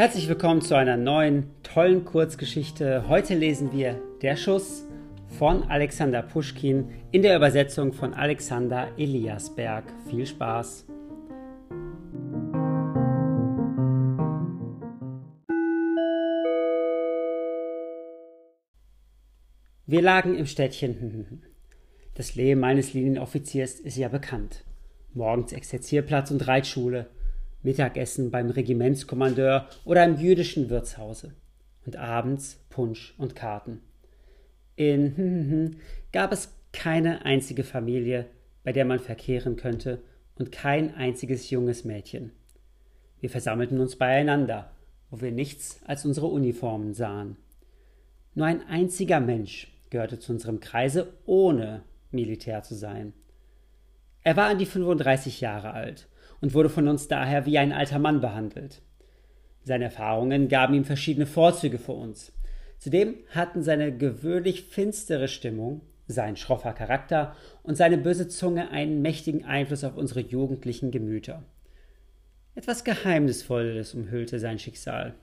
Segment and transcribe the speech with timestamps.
[0.00, 3.06] Herzlich willkommen zu einer neuen tollen Kurzgeschichte.
[3.06, 4.86] Heute lesen wir Der Schuss
[5.38, 9.84] von Alexander Puschkin in der Übersetzung von Alexander Eliasberg.
[10.08, 10.86] Viel Spaß!
[19.84, 21.42] Wir lagen im Städtchen.
[22.14, 24.64] Das Leben meines Linienoffiziers ist ja bekannt.
[25.12, 27.10] Morgens Exerzierplatz und Reitschule,
[27.62, 31.34] Mittagessen beim Regimentskommandeur oder im jüdischen Wirtshause
[31.84, 33.80] und abends Punsch und Karten.
[34.76, 35.76] In
[36.12, 38.26] gab es keine einzige Familie,
[38.64, 40.02] bei der man verkehren könnte
[40.36, 42.32] und kein einziges junges Mädchen.
[43.20, 44.70] Wir versammelten uns beieinander,
[45.10, 47.36] wo wir nichts als unsere Uniformen sahen.
[48.34, 53.12] Nur ein einziger Mensch gehörte zu unserem Kreise, ohne Militär zu sein.
[54.22, 56.08] Er war an die 35 Jahre alt
[56.40, 58.82] und wurde von uns daher wie ein alter Mann behandelt.
[59.62, 62.32] Seine Erfahrungen gaben ihm verschiedene Vorzüge für uns.
[62.78, 69.44] Zudem hatten seine gewöhnlich finstere Stimmung, sein schroffer Charakter und seine böse Zunge einen mächtigen
[69.44, 71.44] Einfluss auf unsere jugendlichen Gemüter.
[72.54, 75.14] Etwas Geheimnisvolles umhüllte sein Schicksal.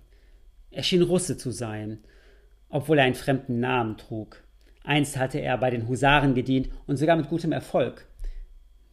[0.72, 2.00] Er schien Russe zu sein,
[2.70, 4.44] obwohl er einen fremden Namen trug.
[4.84, 8.08] Einst hatte er bei den Husaren gedient und sogar mit gutem Erfolg.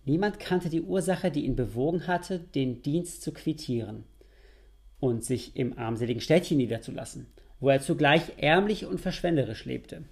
[0.04, 4.04] Niemand kannte die Ursache, die ihn bewogen hatte, den Dienst zu quittieren
[5.00, 7.26] und sich im armseligen Städtchen niederzulassen,
[7.60, 10.04] wo er zugleich ärmlich und verschwenderisch lebte.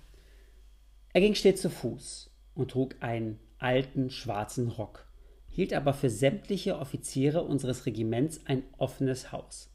[1.13, 5.07] Er ging stets zu Fuß und trug einen alten schwarzen Rock,
[5.48, 9.70] hielt aber für sämtliche Offiziere unseres Regiments ein offenes Haus.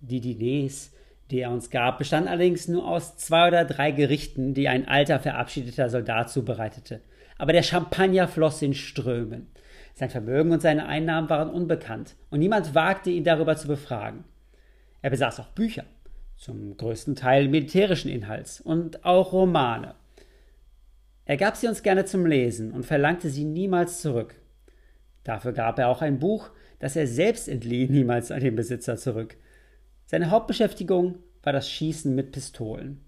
[0.00, 0.92] Die Diners,
[1.30, 5.18] die er uns gab, bestand allerdings nur aus zwei oder drei Gerichten, die ein alter
[5.18, 7.00] verabschiedeter Soldat zubereitete.
[7.40, 9.46] Aber der Champagner floss in Strömen.
[9.94, 14.24] Sein Vermögen und seine Einnahmen waren unbekannt, und niemand wagte ihn darüber zu befragen.
[15.00, 15.84] Er besaß auch Bücher,
[16.36, 19.94] zum größten Teil militärischen Inhalts, und auch Romane.
[21.24, 24.34] Er gab sie uns gerne zum Lesen und verlangte sie niemals zurück.
[25.24, 29.38] Dafür gab er auch ein Buch, das er selbst entlieh, niemals an den Besitzer zurück.
[30.04, 33.00] Seine Hauptbeschäftigung war das Schießen mit Pistolen.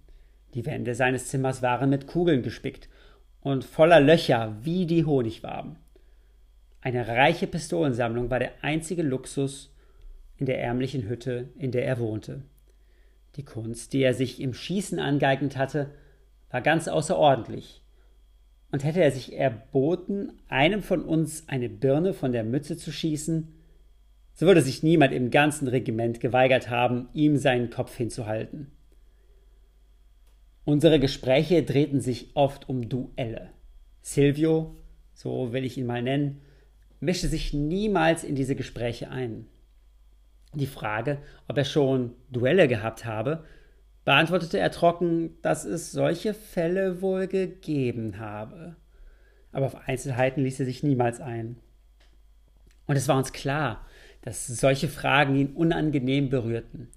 [0.55, 2.89] Die Wände seines Zimmers waren mit Kugeln gespickt
[3.43, 5.77] und voller Löcher wie die Honigwaben.
[6.81, 9.75] Eine reiche Pistolensammlung war der einzige Luxus
[10.37, 12.43] in der ärmlichen Hütte, in der er wohnte.
[13.37, 15.91] Die Kunst, die er sich im Schießen angeeignet hatte,
[16.51, 17.83] war ganz außerordentlich.
[18.71, 23.55] Und hätte er sich erboten, einem von uns eine Birne von der Mütze zu schießen,
[24.35, 28.73] so würde sich niemand im ganzen Regiment geweigert haben, ihm seinen Kopf hinzuhalten.
[30.65, 33.51] Unsere Gespräche drehten sich oft um Duelle.
[34.01, 34.77] Silvio,
[35.13, 36.41] so will ich ihn mal nennen,
[37.01, 39.47] mischte sich niemals in diese Gespräche ein.
[40.55, 41.19] Die Frage,
[41.49, 43.45] ob er schon Duelle gehabt habe,
[44.05, 48.77] beantwortete er trocken, dass es solche Fälle wohl gegeben habe.
[49.51, 51.57] Aber auf Einzelheiten ließ er sich niemals ein.
[52.87, 53.85] Und es war uns klar,
[54.23, 56.89] dass solche Fragen ihn unangenehm berührten.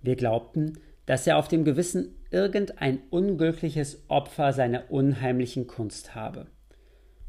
[0.00, 6.46] Wir glaubten, dass er auf dem Gewissen irgendein unglückliches Opfer seiner unheimlichen Kunst habe.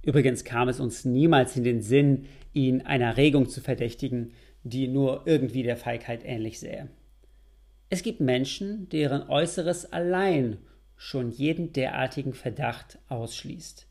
[0.01, 4.33] Übrigens kam es uns niemals in den Sinn, ihn einer Regung zu verdächtigen,
[4.63, 6.89] die nur irgendwie der Feigheit ähnlich sähe.
[7.89, 10.57] Es gibt Menschen, deren Äußeres allein
[10.95, 13.87] schon jeden derartigen Verdacht ausschließt.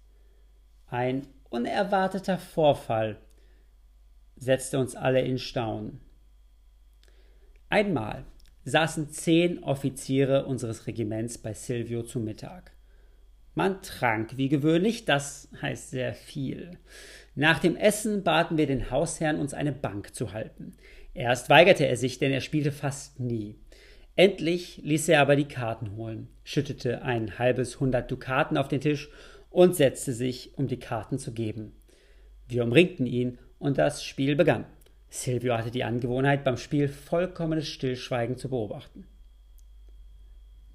[0.86, 3.18] Ein unerwarteter Vorfall
[4.36, 6.00] setzte uns alle in Staunen.
[7.68, 8.24] Einmal
[8.64, 12.72] saßen zehn Offiziere unseres Regiments bei Silvio zu Mittag.
[13.54, 16.78] Man trank wie gewöhnlich, das heißt sehr viel.
[17.34, 20.74] Nach dem Essen baten wir den Hausherrn, uns eine Bank zu halten.
[21.12, 23.56] Erst weigerte er sich, denn er spielte fast nie.
[24.16, 29.10] Endlich ließ er aber die Karten holen, schüttete ein halbes hundert Dukaten auf den Tisch
[29.50, 31.72] und setzte sich, um die Karten zu geben.
[32.48, 34.66] Wir umringten ihn und das Spiel begann.
[35.14, 39.06] Silvio hatte die Angewohnheit, beim Spiel vollkommenes Stillschweigen zu beobachten.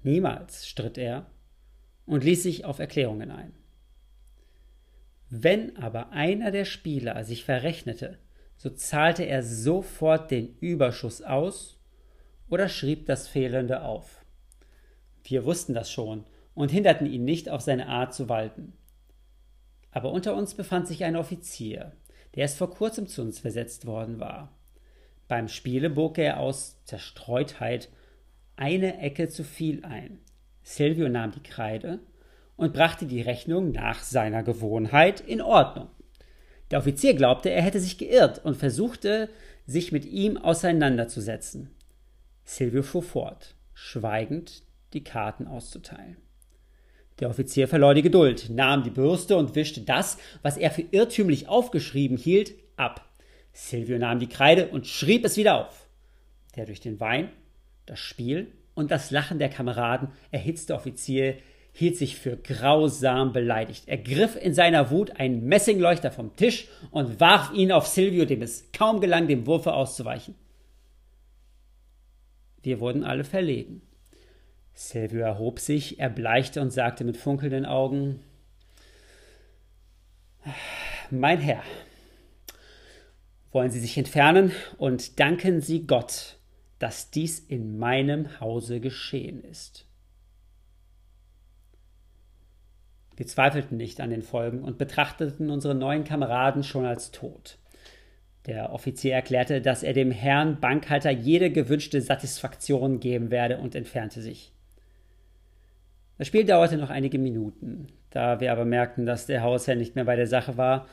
[0.04, 1.26] Niemals stritt er
[2.06, 3.52] und ließ sich auf Erklärungen ein.
[5.28, 8.18] Wenn aber einer der Spieler sich verrechnete,
[8.56, 11.80] so zahlte er sofort den Überschuss aus
[12.48, 14.24] oder schrieb das Fehlende auf.
[15.24, 16.24] Wir wussten das schon
[16.54, 18.74] und hinderten ihn nicht, auf seine Art zu walten.
[19.90, 21.92] Aber unter uns befand sich ein Offizier,
[22.34, 24.52] der erst vor kurzem zu uns versetzt worden war.
[25.28, 27.88] Beim Spiele bog er aus Zerstreutheit
[28.56, 30.18] eine Ecke zu viel ein.
[30.62, 32.00] Silvio nahm die Kreide
[32.56, 35.88] und brachte die Rechnung nach seiner Gewohnheit in Ordnung.
[36.70, 39.30] Der Offizier glaubte, er hätte sich geirrt und versuchte,
[39.66, 41.70] sich mit ihm auseinanderzusetzen.
[42.44, 46.16] Silvio fuhr fort, schweigend die Karten auszuteilen.
[47.20, 51.48] Der Offizier verlor die Geduld, nahm die Bürste und wischte das, was er für irrtümlich
[51.48, 53.04] aufgeschrieben hielt, ab.
[53.52, 55.88] Silvio nahm die Kreide und schrieb es wieder auf.
[56.54, 57.30] Der durch den Wein,
[57.86, 61.36] das Spiel und das Lachen der Kameraden erhitzte Offizier
[61.72, 63.84] hielt sich für grausam beleidigt.
[63.86, 68.42] Er griff in seiner Wut einen Messingleuchter vom Tisch und warf ihn auf Silvio, dem
[68.42, 70.34] es kaum gelang, dem Wurfe auszuweichen.
[72.62, 73.82] Wir wurden alle verlegen.
[74.78, 78.20] Silvio erhob sich, erbleichte und sagte mit funkelnden Augen
[81.10, 81.64] Mein Herr,
[83.50, 86.38] wollen Sie sich entfernen und danken Sie Gott,
[86.78, 89.84] dass dies in meinem Hause geschehen ist.
[93.16, 97.58] Wir zweifelten nicht an den Folgen und betrachteten unsere neuen Kameraden schon als tot.
[98.46, 104.22] Der Offizier erklärte, dass er dem Herrn Bankhalter jede gewünschte Satisfaktion geben werde und entfernte
[104.22, 104.52] sich.
[106.18, 107.86] Das Spiel dauerte noch einige Minuten.
[108.10, 110.88] Da wir aber merkten, dass der Hausherr nicht mehr bei der Sache war,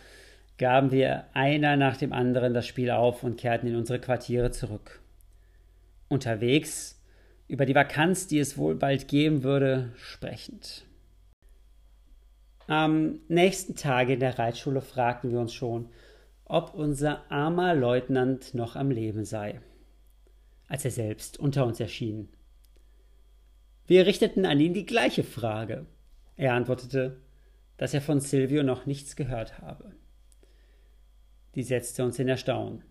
[0.57, 5.01] gaben wir einer nach dem anderen das Spiel auf und kehrten in unsere Quartiere zurück.
[6.07, 7.01] Unterwegs,
[7.47, 10.85] über die Vakanz, die es wohl bald geben würde, sprechend.
[12.67, 15.89] Am nächsten Tag in der Reitschule fragten wir uns schon,
[16.45, 19.59] ob unser armer Leutnant noch am Leben sei,
[20.67, 22.29] als er selbst unter uns erschien.
[23.87, 25.85] Wir richteten an ihn die gleiche Frage.
[26.37, 27.21] Er antwortete,
[27.77, 29.91] dass er von Silvio noch nichts gehört habe.
[31.55, 32.83] Die setzte uns in Erstaunen.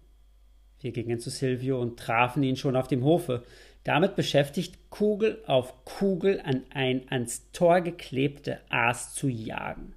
[0.81, 3.43] Wir gingen zu Silvio und trafen ihn schon auf dem Hofe,
[3.85, 9.95] damit beschäftigt, Kugel auf Kugel an ein ans Tor geklebte Aas zu jagen.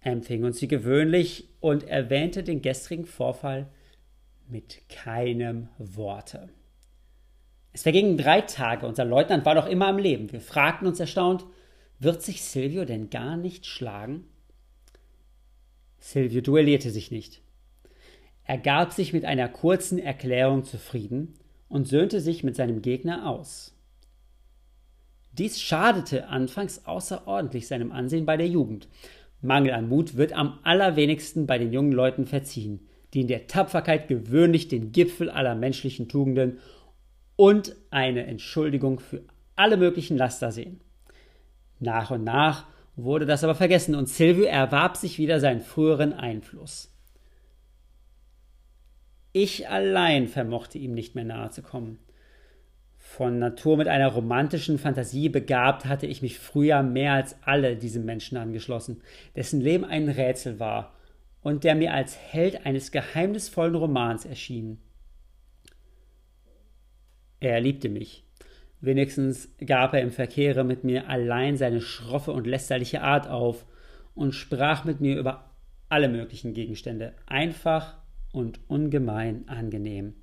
[0.00, 3.68] Er empfing uns wie gewöhnlich und erwähnte den gestrigen Vorfall
[4.48, 6.48] mit keinem Worte.
[7.72, 10.32] Es vergingen drei Tage, unser Leutnant war noch immer am Leben.
[10.32, 11.44] Wir fragten uns erstaunt,
[11.98, 14.24] wird sich Silvio denn gar nicht schlagen?
[15.98, 17.42] Silvio duellierte sich nicht.
[18.44, 21.34] Er gab sich mit einer kurzen Erklärung zufrieden
[21.68, 23.76] und söhnte sich mit seinem Gegner aus.
[25.32, 28.88] Dies schadete anfangs außerordentlich seinem Ansehen bei der Jugend.
[29.40, 32.80] Mangel an Mut wird am allerwenigsten bei den jungen Leuten verziehen,
[33.14, 36.58] die in der Tapferkeit gewöhnlich den Gipfel aller menschlichen Tugenden
[37.40, 39.22] und eine Entschuldigung für
[39.56, 40.82] alle möglichen Laster sehen.
[41.78, 42.66] Nach und nach
[42.96, 46.94] wurde das aber vergessen und Silvio erwarb sich wieder seinen früheren Einfluss.
[49.32, 51.98] Ich allein vermochte ihm nicht mehr nahe zu kommen.
[52.98, 58.04] Von Natur mit einer romantischen Fantasie begabt, hatte ich mich früher mehr als alle diesem
[58.04, 59.00] Menschen angeschlossen,
[59.34, 60.92] dessen Leben ein Rätsel war
[61.40, 64.82] und der mir als Held eines geheimnisvollen Romans erschien.
[67.40, 68.24] Er liebte mich.
[68.80, 73.66] Wenigstens gab er im Verkehre mit mir allein seine schroffe und lästerliche Art auf
[74.14, 75.50] und sprach mit mir über
[75.88, 77.98] alle möglichen Gegenstände, einfach
[78.32, 80.14] und ungemein angenehm.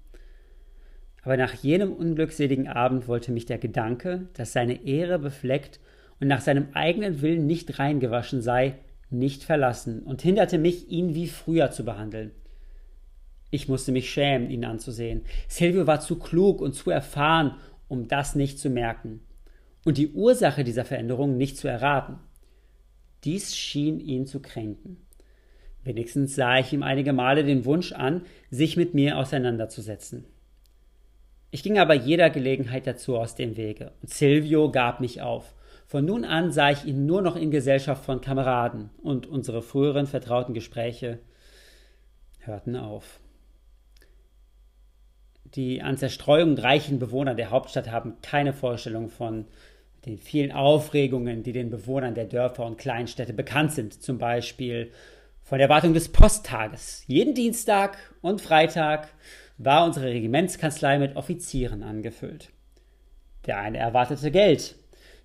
[1.23, 5.79] Aber nach jenem unglückseligen Abend wollte mich der Gedanke, dass seine Ehre befleckt
[6.19, 8.75] und nach seinem eigenen Willen nicht reingewaschen sei,
[9.09, 12.31] nicht verlassen und hinderte mich, ihn wie früher zu behandeln.
[13.49, 15.21] Ich musste mich schämen, ihn anzusehen.
[15.47, 17.55] Silvio war zu klug und zu erfahren,
[17.87, 19.21] um das nicht zu merken
[19.87, 22.19] und die Ursache dieser Veränderung nicht zu erraten.
[23.23, 24.97] Dies schien ihn zu kränken.
[25.81, 30.25] Wenigstens sah ich ihm einige Male den Wunsch an, sich mit mir auseinanderzusetzen.
[31.51, 35.55] Ich ging aber jeder Gelegenheit dazu aus dem Wege, und Silvio gab mich auf.
[35.85, 40.05] Von nun an sah ich ihn nur noch in Gesellschaft von Kameraden, und unsere früheren
[40.05, 41.19] vertrauten Gespräche
[42.39, 43.21] hörten auf.
[45.57, 49.45] Die an Zerstreuung reichen Bewohner der Hauptstadt haben keine Vorstellung von
[50.05, 54.91] den vielen Aufregungen, die den Bewohnern der Dörfer und Kleinstädte bekannt sind, zum Beispiel
[55.41, 57.03] von der Wartung des Posttages.
[57.07, 59.07] Jeden Dienstag und Freitag
[59.57, 62.49] war unsere Regimentskanzlei mit Offizieren angefüllt.
[63.47, 64.75] Der eine erwartete Geld,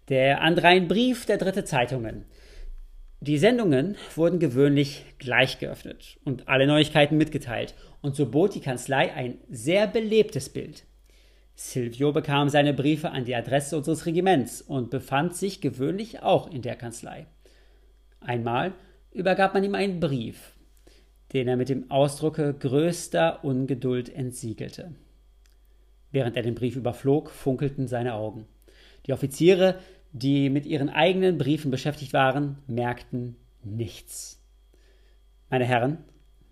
[0.08, 2.24] der andere einen Brief, der dritte Zeitungen.
[3.22, 9.12] Die Sendungen wurden gewöhnlich gleich geöffnet und alle Neuigkeiten mitgeteilt, und so bot die Kanzlei
[9.12, 10.82] ein sehr belebtes Bild.
[11.54, 16.62] Silvio bekam seine Briefe an die Adresse unseres Regiments und befand sich gewöhnlich auch in
[16.62, 17.26] der Kanzlei.
[18.18, 18.72] Einmal
[19.12, 20.56] übergab man ihm einen Brief,
[21.32, 24.96] den er mit dem Ausdrucke größter Ungeduld entsiegelte.
[26.10, 28.46] Während er den Brief überflog, funkelten seine Augen.
[29.06, 29.78] Die Offiziere,
[30.12, 34.42] die mit ihren eigenen Briefen beschäftigt waren, merkten nichts.
[35.50, 35.98] Meine Herren,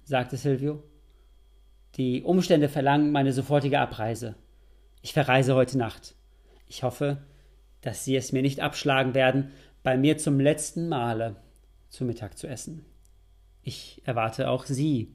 [0.04, 0.82] sagte Silvio,
[1.96, 4.36] die Umstände verlangen meine sofortige Abreise.
[5.02, 6.14] Ich verreise heute Nacht.
[6.66, 7.18] Ich hoffe,
[7.80, 9.50] dass Sie es mir nicht abschlagen werden,
[9.82, 11.36] bei mir zum letzten Male
[11.88, 12.84] zu Mittag zu essen.
[13.62, 15.14] Ich erwarte auch Sie,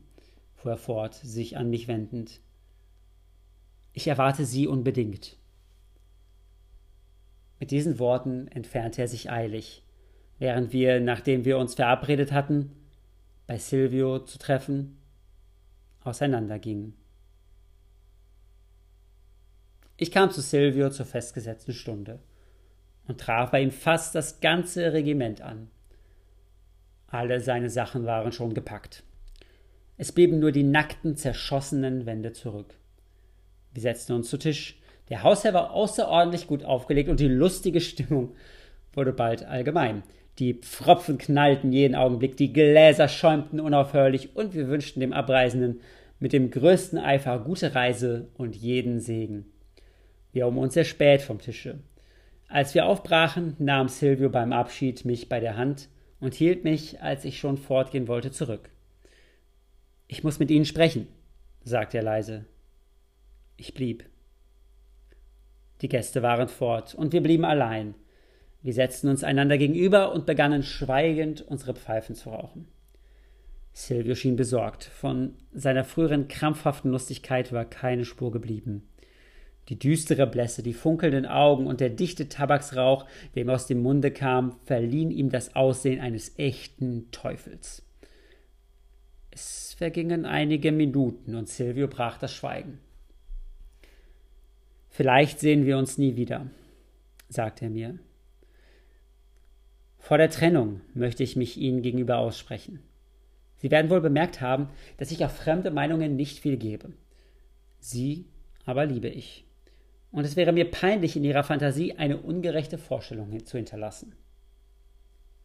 [0.55, 2.41] fuhr er fort, sich an mich wendend.
[3.93, 5.37] Ich erwarte Sie unbedingt.
[7.59, 9.83] Mit diesen Worten entfernte er sich eilig,
[10.39, 12.71] während wir, nachdem wir uns verabredet hatten,
[13.47, 14.97] bei Silvio zu treffen,
[16.03, 16.93] auseinandergingen.
[19.97, 22.19] Ich kam zu Silvio zur festgesetzten Stunde
[23.07, 25.69] und traf bei ihm fast das ganze Regiment an.
[27.07, 29.03] Alle seine Sachen waren schon gepackt.
[29.97, 32.75] Es blieben nur die nackten, zerschossenen Wände zurück.
[33.73, 34.77] Wir setzten uns zu Tisch.
[35.09, 38.35] Der Hausherr war außerordentlich gut aufgelegt und die lustige Stimmung
[38.93, 40.03] wurde bald allgemein.
[40.39, 45.79] Die Pfropfen knallten jeden Augenblick, die Gläser schäumten unaufhörlich und wir wünschten dem Abreisenden
[46.19, 49.45] mit dem größten Eifer gute Reise und jeden Segen.
[50.33, 51.79] Wir erhoben uns sehr spät vom Tische.
[52.47, 57.25] Als wir aufbrachen, nahm Silvio beim Abschied mich bei der Hand und hielt mich, als
[57.25, 58.69] ich schon fortgehen wollte, zurück.
[60.07, 61.07] Ich muss mit Ihnen sprechen,
[61.63, 62.45] sagte er leise.
[63.57, 64.05] Ich blieb.
[65.81, 67.95] Die Gäste waren fort, und wir blieben allein.
[68.61, 72.67] Wir setzten uns einander gegenüber und begannen schweigend unsere Pfeifen zu rauchen.
[73.73, 74.85] Silvio schien besorgt.
[74.85, 78.89] Von seiner früheren krampfhaften Lustigkeit war keine Spur geblieben.
[79.69, 84.11] Die düstere Blässe, die funkelnden Augen und der dichte Tabaksrauch, der ihm aus dem Munde
[84.11, 87.83] kam, verliehen ihm das Aussehen eines echten Teufels.
[89.31, 92.79] Es vergingen einige Minuten und Silvio brach das Schweigen.
[94.95, 96.47] Vielleicht sehen wir uns nie wieder,
[97.27, 97.99] sagte er mir.
[99.97, 102.79] Vor der Trennung möchte ich mich Ihnen gegenüber aussprechen.
[103.57, 106.93] Sie werden wohl bemerkt haben, dass ich auf fremde Meinungen nicht viel gebe.
[107.81, 108.29] Sie
[108.63, 109.43] aber liebe ich.
[110.13, 114.15] Und es wäre mir peinlich, in Ihrer Fantasie eine ungerechte Vorstellung zu hinterlassen.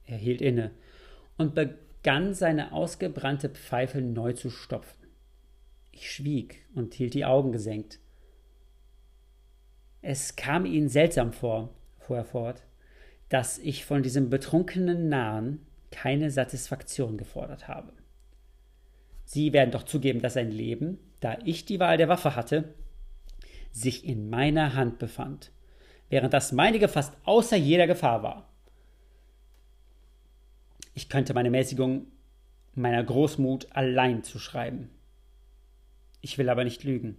[0.07, 0.71] Er hielt inne
[1.39, 5.09] und begann seine ausgebrannte Pfeife neu zu stopfen.
[5.91, 7.99] Ich schwieg und hielt die Augen gesenkt.
[10.03, 12.63] Es kam ihnen seltsam vor, fuhr er fort,
[13.29, 17.93] dass ich von diesem betrunkenen Narren keine Satisfaktion gefordert habe.
[19.25, 22.75] Sie werden doch zugeben, dass sein Leben, da ich die Wahl der Waffe hatte,
[23.73, 25.53] sich in meiner Hand befand,
[26.09, 28.49] während das meinige fast außer jeder Gefahr war.
[30.95, 32.07] Ich könnte meine Mäßigung
[32.75, 34.91] meiner Großmut allein zuschreiben.
[36.21, 37.17] Ich will aber nicht lügen.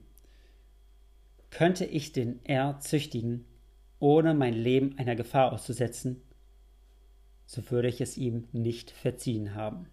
[1.51, 3.45] Könnte ich den R züchtigen,
[3.99, 6.21] ohne mein Leben einer Gefahr auszusetzen,
[7.45, 9.87] so würde ich es ihm nicht verziehen haben.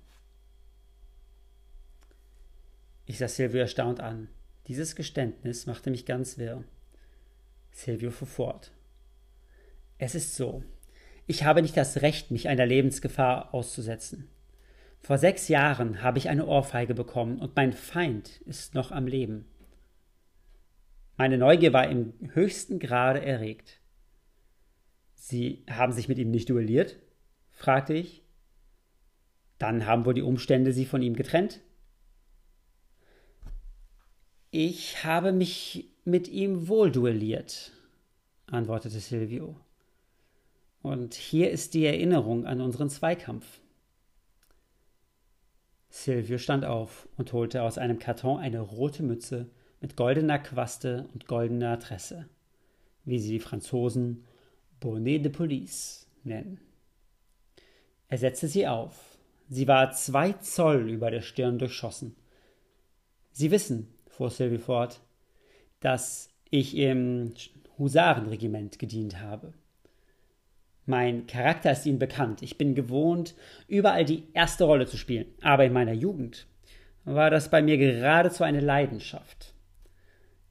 [3.05, 4.29] Ich sah Silvio erstaunt an.
[4.69, 6.63] Dieses Geständnis machte mich ganz wirr.
[7.73, 8.71] Silvio fuhr fort.
[9.99, 10.63] Es ist so.
[11.27, 14.29] Ich habe nicht das Recht, mich einer Lebensgefahr auszusetzen.
[15.01, 19.47] Vor sechs Jahren habe ich eine Ohrfeige bekommen und mein Feind ist noch am Leben.
[21.19, 23.81] Meine Neugier war im höchsten Grade erregt.
[25.15, 26.97] Sie haben sich mit ihm nicht duelliert?
[27.51, 28.23] fragte ich.
[29.59, 31.61] Dann haben wohl die Umstände Sie von ihm getrennt?
[34.53, 37.73] Ich habe mich mit ihm wohl duelliert,
[38.47, 39.57] antwortete Silvio.
[40.83, 43.61] Und hier ist die Erinnerung an unseren Zweikampf.
[45.91, 51.27] Silvio stand auf und holte aus einem Karton eine rote Mütze mit goldener Quaste und
[51.27, 52.29] goldener Tresse,
[53.05, 54.25] wie sie die Franzosen
[54.81, 56.61] Bonnet de Police nennen.
[58.09, 59.19] Er setzte sie auf.
[59.49, 62.17] Sie war zwei Zoll über der Stirn durchschossen.
[63.33, 65.01] Sie wissen, fuhr Sylvie fort,
[65.81, 67.33] dass ich im
[67.79, 69.53] Husarenregiment gedient habe.
[70.87, 72.43] Mein Charakter ist Ihnen bekannt.
[72.43, 73.35] Ich bin gewohnt,
[73.69, 75.27] überall die erste Rolle zu spielen.
[75.43, 76.47] Aber in meiner Jugend
[77.05, 79.55] war das bei mir geradezu eine Leidenschaft.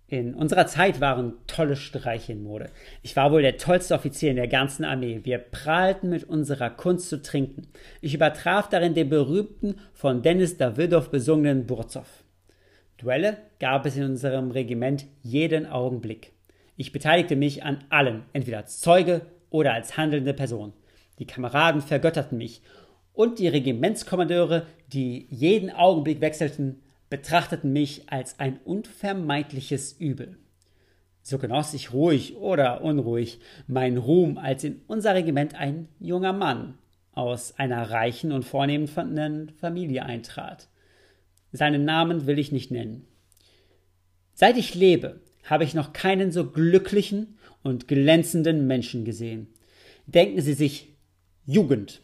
[0.09, 2.69] In unserer Zeit waren tolle Streiche in Mode.
[3.03, 5.19] Ich war wohl der tollste Offizier in der ganzen Armee.
[5.23, 7.67] Wir prahlten mit unserer Kunst zu trinken.
[7.99, 12.07] Ich übertraf darin den berühmten von Dennis Davidow besungenen Burzow.
[12.97, 16.31] Duelle gab es in unserem Regiment jeden Augenblick.
[16.77, 20.71] Ich beteiligte mich an allen, entweder als Zeuge oder als handelnde Person.
[21.19, 22.61] Die Kameraden vergötterten mich
[23.11, 30.37] und die Regimentskommandeure, die jeden Augenblick wechselten, betrachteten mich als ein unvermeidliches Übel.
[31.21, 36.77] So genoss ich ruhig oder unruhig meinen Ruhm, als in unser Regiment ein junger Mann
[37.11, 40.69] aus einer reichen und vornehmen Familie eintrat.
[41.51, 43.07] Seinen Namen will ich nicht nennen.
[44.33, 49.47] Seit ich lebe, habe ich noch keinen so glücklichen und glänzenden Menschen gesehen.
[50.05, 50.95] Denken Sie sich
[51.45, 52.01] Jugend,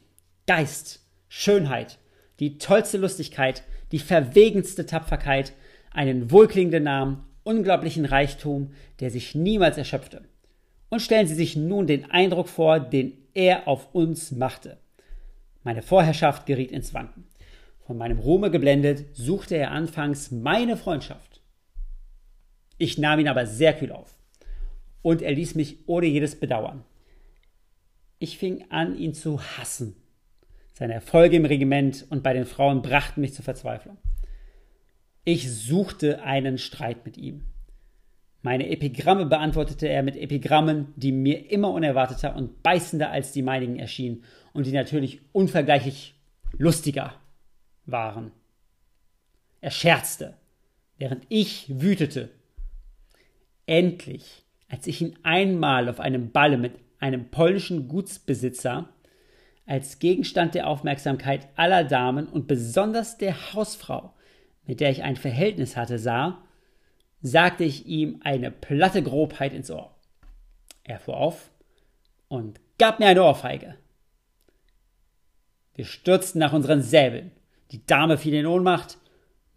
[0.47, 1.99] Geist, Schönheit,
[2.39, 5.53] die tollste Lustigkeit, die verwegenste Tapferkeit,
[5.91, 10.23] einen wohlklingenden Namen, unglaublichen Reichtum, der sich niemals erschöpfte.
[10.89, 14.79] Und stellen Sie sich nun den Eindruck vor, den er auf uns machte.
[15.63, 17.25] Meine Vorherrschaft geriet ins Wanken.
[17.85, 21.41] Von meinem Ruhme geblendet, suchte er anfangs meine Freundschaft.
[22.79, 24.17] Ich nahm ihn aber sehr kühl auf.
[25.03, 26.83] Und er ließ mich ohne jedes Bedauern.
[28.17, 29.95] Ich fing an, ihn zu hassen.
[30.73, 33.97] Seine Erfolge im Regiment und bei den Frauen brachten mich zur Verzweiflung.
[35.23, 37.45] Ich suchte einen Streit mit ihm.
[38.41, 43.79] Meine Epigramme beantwortete er mit Epigrammen, die mir immer unerwarteter und beißender als die meinigen
[43.79, 46.15] erschienen und die natürlich unvergleichlich
[46.57, 47.13] lustiger
[47.85, 48.31] waren.
[49.61, 50.33] Er scherzte,
[50.97, 52.31] während ich wütete.
[53.65, 58.89] Endlich, als ich ihn einmal auf einem Balle mit einem polnischen Gutsbesitzer
[59.65, 64.13] als Gegenstand der Aufmerksamkeit aller Damen und besonders der Hausfrau,
[64.65, 66.43] mit der ich ein Verhältnis hatte, sah,
[67.21, 69.95] sagte ich ihm eine platte Grobheit ins Ohr.
[70.83, 71.51] Er fuhr auf
[72.27, 73.75] und gab mir eine Ohrfeige.
[75.75, 77.31] Wir stürzten nach unseren Säbeln.
[77.71, 78.97] Die Dame fiel in Ohnmacht.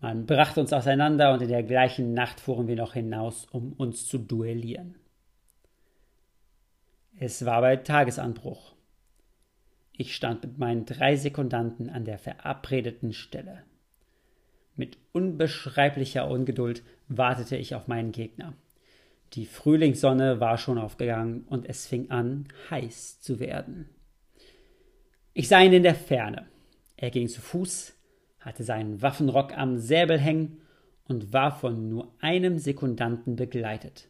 [0.00, 4.06] Man brachte uns auseinander und in der gleichen Nacht fuhren wir noch hinaus, um uns
[4.06, 4.94] zu duellieren.
[7.18, 8.75] Es war bei Tagesanbruch.
[9.96, 13.62] Ich stand mit meinen drei Sekundanten an der verabredeten Stelle.
[14.74, 18.52] Mit unbeschreiblicher Ungeduld wartete ich auf meinen Gegner.
[19.32, 23.88] Die Frühlingssonne war schon aufgegangen und es fing an, heiß zu werden.
[25.32, 26.46] Ich sah ihn in der Ferne.
[26.96, 27.94] Er ging zu Fuß,
[28.40, 30.60] hatte seinen Waffenrock am Säbel hängen
[31.04, 34.08] und war von nur einem Sekundanten begleitet.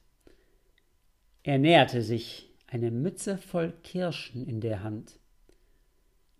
[1.42, 5.20] Er näherte sich, eine Mütze voll Kirschen in der Hand.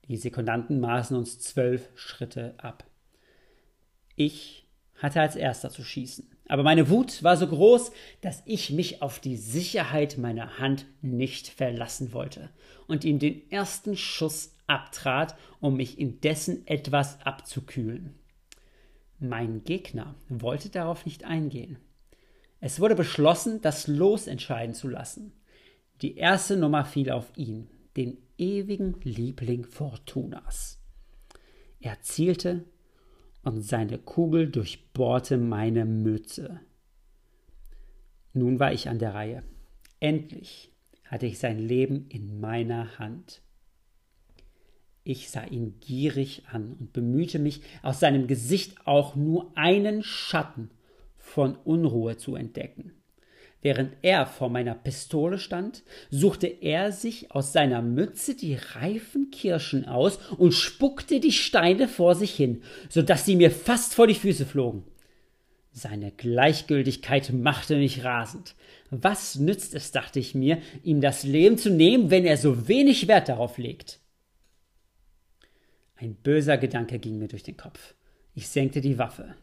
[0.09, 2.85] Die Sekundanten maßen uns zwölf Schritte ab.
[4.15, 6.31] Ich hatte als erster zu schießen.
[6.49, 7.91] Aber meine Wut war so groß,
[8.21, 12.51] dass ich mich auf die Sicherheit meiner Hand nicht verlassen wollte
[12.87, 18.15] und ihm den ersten Schuss abtrat, um mich indessen etwas abzukühlen.
[19.19, 21.79] Mein Gegner wollte darauf nicht eingehen.
[22.61, 25.33] Es wurde beschlossen, das Los entscheiden zu lassen.
[26.03, 30.79] Die erste Nummer fiel auf ihn, den ewigen Liebling Fortunas.
[31.81, 32.65] Er zielte
[33.43, 36.61] und seine Kugel durchbohrte meine Mütze.
[38.33, 39.43] Nun war ich an der Reihe.
[40.01, 40.73] Endlich
[41.05, 43.41] hatte ich sein Leben in meiner Hand.
[45.05, 50.71] Ich sah ihn gierig an und bemühte mich, aus seinem Gesicht auch nur einen Schatten
[51.17, 52.96] von Unruhe zu entdecken.
[53.63, 59.87] Während er vor meiner Pistole stand, suchte er sich aus seiner Mütze die reifen Kirschen
[59.87, 64.15] aus und spuckte die Steine vor sich hin, so dass sie mir fast vor die
[64.15, 64.85] Füße flogen.
[65.73, 68.55] Seine Gleichgültigkeit machte mich rasend.
[68.91, 73.09] Was nützt es, dachte ich mir, ihm das Leben zu nehmen, wenn er so wenig
[73.09, 74.01] Wert darauf legt?
[75.97, 77.95] Ein böser Gedanke ging mir durch den Kopf.
[78.35, 79.35] Ich senkte die Waffe.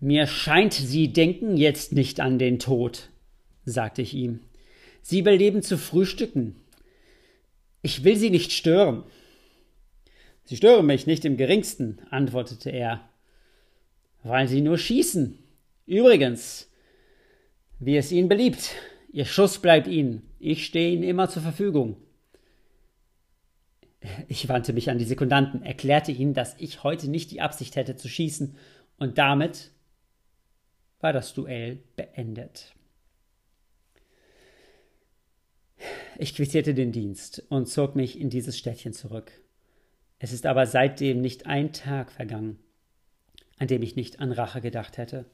[0.00, 3.08] Mir scheint, Sie denken jetzt nicht an den Tod,
[3.64, 4.40] sagte ich ihm.
[5.02, 6.56] Sie beleben zu frühstücken.
[7.82, 9.04] Ich will Sie nicht stören.
[10.44, 13.08] Sie stören mich nicht im geringsten, antwortete er.
[14.22, 15.38] Wollen Sie nur schießen?
[15.86, 16.70] Übrigens,
[17.78, 18.72] wie es Ihnen beliebt.
[19.12, 20.22] Ihr Schuss bleibt Ihnen.
[20.38, 21.96] Ich stehe Ihnen immer zur Verfügung.
[24.28, 27.96] Ich wandte mich an die Sekundanten, erklärte ihnen, dass ich heute nicht die Absicht hätte
[27.96, 28.56] zu schießen,
[28.98, 29.72] und damit
[31.00, 32.74] war das Duell beendet.
[36.18, 39.32] Ich quittierte den Dienst und zog mich in dieses Städtchen zurück.
[40.18, 42.58] Es ist aber seitdem nicht ein Tag vergangen,
[43.58, 45.26] an dem ich nicht an Rache gedacht hätte.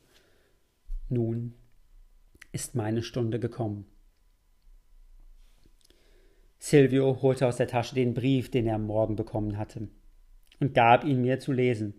[1.08, 1.54] Nun
[2.50, 3.86] ist meine Stunde gekommen.
[6.58, 9.88] Silvio holte aus der Tasche den Brief, den er am Morgen bekommen hatte,
[10.60, 11.94] und gab ihn mir zu lesen.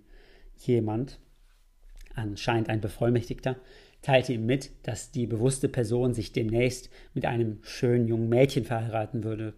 [0.57, 1.19] Jemand,
[2.15, 3.57] anscheinend ein Bevollmächtigter,
[4.01, 9.23] teilte ihm mit, dass die bewusste Person sich demnächst mit einem schönen jungen Mädchen verheiraten
[9.23, 9.53] würde.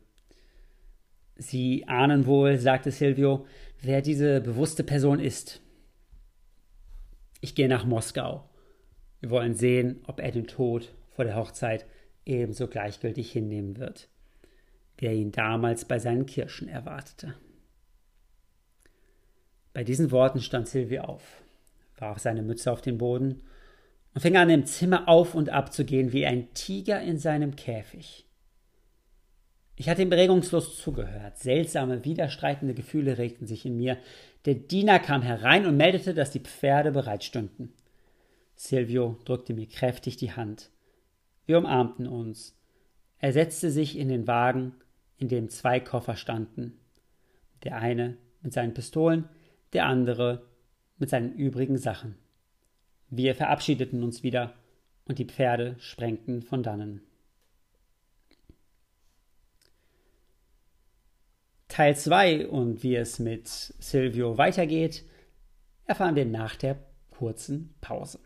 [1.35, 3.45] Sie ahnen wohl, sagte Silvio,
[3.81, 5.61] wer diese bewusste Person ist.
[7.41, 8.49] Ich gehe nach Moskau.
[9.19, 11.85] Wir wollen sehen, ob er den Tod vor der Hochzeit
[12.25, 14.07] ebenso gleichgültig hinnehmen wird,
[14.97, 17.35] wie er ihn damals bei seinen Kirschen erwartete.
[19.73, 21.43] Bei diesen Worten stand Silvio auf,
[21.97, 23.41] warf seine Mütze auf den Boden
[24.13, 27.55] und fing an, im Zimmer auf und ab zu gehen wie ein Tiger in seinem
[27.55, 28.25] Käfig.
[29.77, 31.37] Ich hatte ihm regungslos zugehört.
[31.37, 33.97] Seltsame, widerstreitende Gefühle regten sich in mir.
[34.45, 37.73] Der Diener kam herein und meldete, dass die Pferde bereit stünden.
[38.55, 40.69] Silvio drückte mir kräftig die Hand.
[41.45, 42.57] Wir umarmten uns.
[43.19, 44.75] Er setzte sich in den Wagen,
[45.17, 46.79] in dem zwei Koffer standen.
[47.63, 49.27] Der eine mit seinen Pistolen,
[49.73, 50.45] der andere
[50.97, 52.15] mit seinen übrigen Sachen.
[53.09, 54.53] Wir verabschiedeten uns wieder
[55.05, 57.01] und die Pferde sprengten von dannen.
[61.67, 65.03] Teil 2 und wie es mit Silvio weitergeht,
[65.85, 66.77] erfahren wir nach der
[67.11, 68.19] kurzen Pause.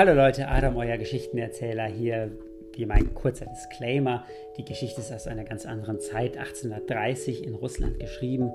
[0.00, 2.30] Hallo Leute, Adam, euer Geschichtenerzähler hier.
[2.72, 4.24] Wie mein kurzer Disclaimer.
[4.56, 8.50] Die Geschichte ist aus einer ganz anderen Zeit, 1830 in Russland geschrieben.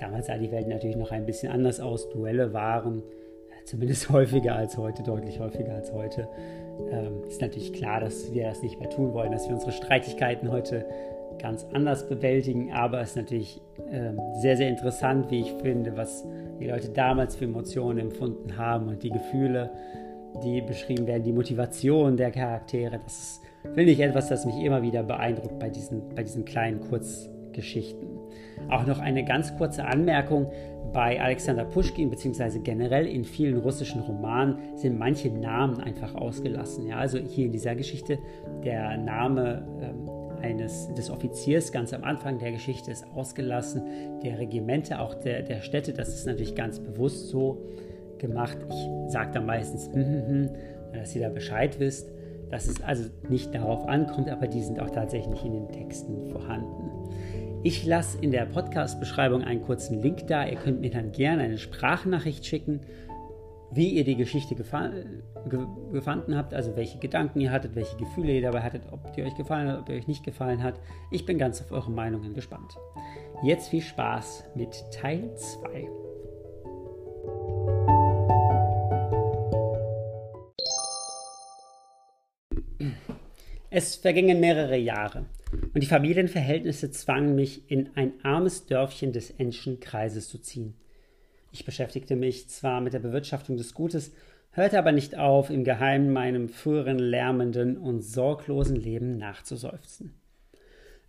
[0.00, 2.10] Damals sah die Welt natürlich noch ein bisschen anders aus.
[2.10, 6.26] Duelle waren äh, zumindest häufiger als heute, deutlich häufiger als heute.
[6.90, 10.50] Ähm, ist natürlich klar, dass wir das nicht mehr tun wollen, dass wir unsere Streitigkeiten
[10.50, 10.84] heute
[11.38, 13.60] ganz anders bewältigen, aber es ist natürlich
[13.92, 16.26] ähm, sehr, sehr interessant, wie ich finde, was
[16.58, 19.70] die Leute damals für Emotionen empfunden haben und die Gefühle
[20.42, 23.00] die beschrieben werden, die Motivation der Charaktere.
[23.02, 23.40] Das
[23.74, 28.08] finde ich, etwas, das mich immer wieder beeindruckt bei diesen, bei diesen kleinen Kurzgeschichten.
[28.68, 30.50] Auch noch eine ganz kurze Anmerkung.
[30.92, 36.86] Bei Alexander Puschkin, beziehungsweise generell in vielen russischen Romanen, sind manche Namen einfach ausgelassen.
[36.86, 38.18] Ja, also hier in dieser Geschichte,
[38.64, 40.08] der Name ähm,
[40.40, 43.82] eines, des Offiziers ganz am Anfang der Geschichte ist ausgelassen,
[44.22, 47.58] der Regimente, auch der, der Städte, das ist natürlich ganz bewusst so
[48.18, 48.58] gemacht.
[48.68, 50.48] Ich sage da meistens, hm, hm, hm,
[50.92, 52.10] dass ihr da Bescheid wisst,
[52.50, 56.90] dass es also nicht darauf ankommt, aber die sind auch tatsächlich in den Texten vorhanden.
[57.62, 60.46] Ich lasse in der Podcast-Beschreibung einen kurzen Link da.
[60.46, 62.80] Ihr könnt mir dann gerne eine Sprachnachricht schicken,
[63.70, 64.90] wie ihr die Geschichte gefa
[65.48, 69.22] ge gefunden habt, also welche Gedanken ihr hattet, welche Gefühle ihr dabei hattet, ob die
[69.22, 70.74] euch gefallen hat, ob die euch nicht gefallen hat.
[71.10, 72.76] Ich bin ganz auf eure Meinungen gespannt.
[73.42, 75.88] Jetzt viel Spaß mit Teil 2.
[83.70, 85.26] Es vergingen mehrere Jahre
[85.74, 90.74] und die Familienverhältnisse zwangen mich, in ein armes Dörfchen des Enschen Kreises zu ziehen.
[91.52, 94.12] Ich beschäftigte mich zwar mit der Bewirtschaftung des Gutes,
[94.52, 100.14] hörte aber nicht auf, im Geheimen meinem früheren lärmenden und sorglosen Leben nachzuseufzen.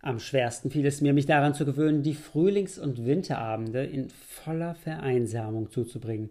[0.02, 4.74] Am schwersten fiel es mir, mich daran zu gewöhnen, die Frühlings- und Winterabende in voller
[4.74, 6.28] Vereinsamung zuzubringen.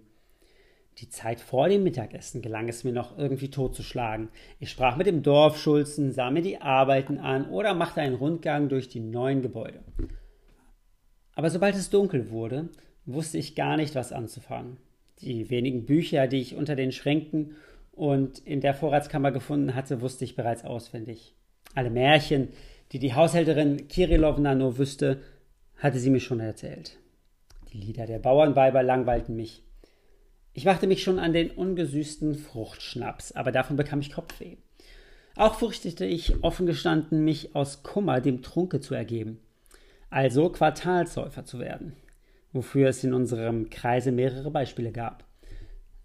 [1.00, 4.28] Die Zeit vor dem Mittagessen gelang es mir noch irgendwie totzuschlagen.
[4.60, 8.90] Ich sprach mit dem Dorfschulzen, sah mir die Arbeiten an oder machte einen Rundgang durch
[8.90, 9.80] die neuen Gebäude.
[11.36, 12.68] Aber sobald es dunkel wurde,
[13.06, 14.76] wusste ich gar nicht, was anzufangen.
[15.22, 17.56] Die wenigen Bücher, die ich unter den Schränken
[17.94, 21.34] und in der Vorratskammer gefunden hatte, wusste ich bereits auswendig.
[21.76, 22.50] Alle Märchen,
[22.92, 25.22] die die Haushälterin Kirillowna nur wüsste,
[25.78, 26.98] hatte sie mir schon erzählt.
[27.72, 29.64] Die Lieder der Bauernweiber langweilten mich.
[30.54, 34.58] Ich machte mich schon an den ungesüßten Fruchtschnaps, aber davon bekam ich Kopfweh.
[35.36, 39.40] Auch fürchtete ich, offen gestanden, mich aus Kummer dem Trunke zu ergeben,
[40.10, 41.96] also Quartalsäufer zu werden,
[42.52, 45.24] wofür es in unserem Kreise mehrere Beispiele gab.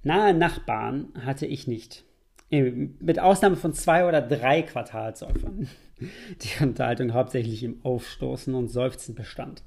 [0.02, 2.04] Nahe Nachbarn hatte ich nicht,
[2.50, 9.62] mit Ausnahme von zwei oder drei Quartalsäufern, die Unterhaltung hauptsächlich im Aufstoßen und Seufzen bestand.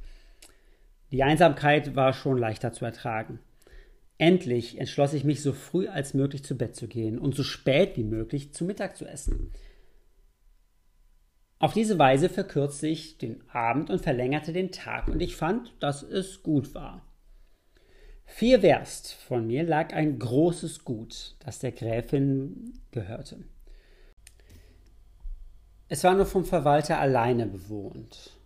[1.12, 3.40] Die Einsamkeit war schon leichter zu ertragen.
[4.18, 7.98] Endlich entschloss ich mich, so früh als möglich zu Bett zu gehen und so spät
[7.98, 9.52] wie möglich zu Mittag zu essen.
[11.60, 16.04] Auf diese Weise verkürzte ich den Abend und verlängerte den Tag, und ich fand, dass
[16.04, 17.02] es gut war.
[18.26, 23.40] Vier Werst von mir lag ein großes Gut, das der Gräfin gehörte.
[25.88, 28.38] Es war nur vom Verwalter alleine bewohnt.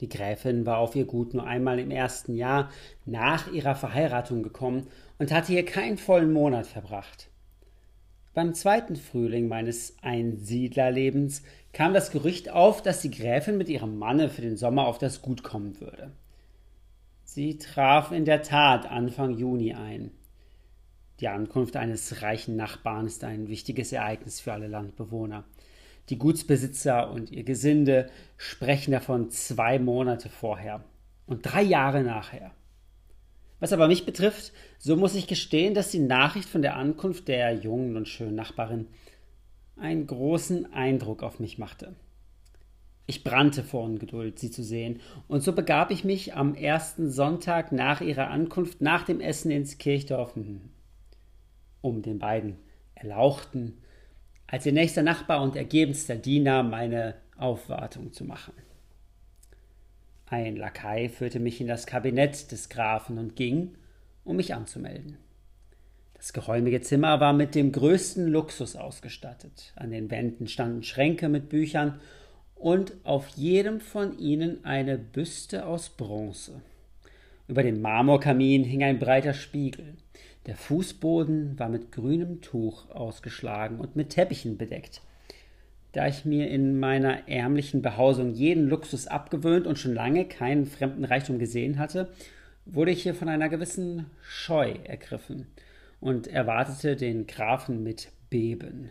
[0.00, 2.70] Die Gräfin war auf ihr Gut nur einmal im ersten Jahr
[3.06, 4.88] nach ihrer Verheiratung gekommen
[5.18, 7.28] und hatte hier keinen vollen Monat verbracht.
[8.34, 14.28] Beim zweiten Frühling meines Einsiedlerlebens kam das Gerücht auf, dass die Gräfin mit ihrem Manne
[14.28, 16.12] für den Sommer auf das Gut kommen würde.
[17.24, 20.12] Sie traf in der Tat Anfang Juni ein.
[21.20, 25.44] Die Ankunft eines reichen Nachbarn ist ein wichtiges Ereignis für alle Landbewohner.
[26.08, 30.84] Die Gutsbesitzer und ihr Gesinde sprechen davon zwei Monate vorher
[31.26, 32.52] und drei Jahre nachher.
[33.60, 37.52] Was aber mich betrifft, so muss ich gestehen, dass die Nachricht von der Ankunft der
[37.54, 38.86] jungen und schönen Nachbarin
[39.76, 41.94] einen großen Eindruck auf mich machte.
[43.06, 47.72] Ich brannte vor Ungeduld, sie zu sehen, und so begab ich mich am ersten Sonntag
[47.72, 50.34] nach ihrer Ankunft nach dem Essen ins Kirchdorf,
[51.80, 52.56] um den beiden
[52.94, 53.78] Erlauchten
[54.46, 58.52] als ihr nächster Nachbar und ergebenster Diener meine Aufwartung zu machen.
[60.30, 63.76] Ein Lakai führte mich in das Kabinett des Grafen und ging,
[64.24, 65.16] um mich anzumelden.
[66.12, 69.72] Das geräumige Zimmer war mit dem größten Luxus ausgestattet.
[69.76, 72.00] An den Wänden standen Schränke mit Büchern
[72.56, 76.60] und auf jedem von ihnen eine Büste aus Bronze.
[77.46, 79.94] Über dem Marmorkamin hing ein breiter Spiegel.
[80.44, 85.00] Der Fußboden war mit grünem Tuch ausgeschlagen und mit Teppichen bedeckt.
[85.92, 91.04] Da ich mir in meiner ärmlichen Behausung jeden Luxus abgewöhnt und schon lange keinen fremden
[91.04, 92.12] Reichtum gesehen hatte,
[92.66, 95.46] wurde ich hier von einer gewissen Scheu ergriffen
[96.00, 98.90] und erwartete den Grafen mit Beben,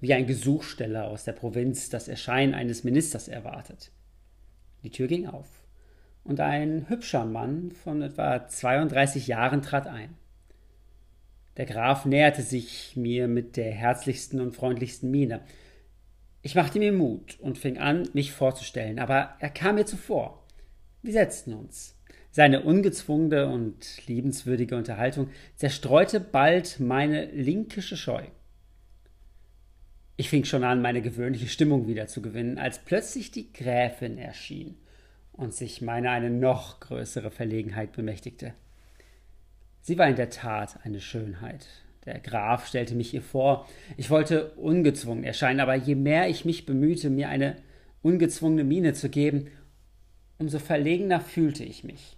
[0.00, 3.90] wie ein Gesuchsteller aus der Provinz das Erscheinen eines Ministers erwartet.
[4.82, 5.48] Die Tür ging auf,
[6.26, 10.10] und ein hübscher Mann von etwa 32 Jahren trat ein.
[11.56, 15.40] Der Graf näherte sich mir mit der herzlichsten und freundlichsten Miene.
[16.46, 20.46] Ich machte mir Mut und fing an, mich vorzustellen, aber er kam mir zuvor.
[21.02, 21.96] Wir setzten uns.
[22.30, 28.22] Seine ungezwungene und liebenswürdige Unterhaltung zerstreute bald meine linkische Scheu.
[30.16, 34.76] Ich fing schon an, meine gewöhnliche Stimmung wieder zu gewinnen, als plötzlich die Gräfin erschien
[35.32, 38.54] und sich meiner eine noch größere Verlegenheit bemächtigte.
[39.80, 41.66] Sie war in der Tat eine Schönheit,
[42.06, 43.68] der Graf stellte mich ihr vor.
[43.96, 47.56] Ich wollte ungezwungen erscheinen, aber je mehr ich mich bemühte, mir eine
[48.02, 49.48] ungezwungene Miene zu geben,
[50.38, 52.16] umso verlegener fühlte ich mich.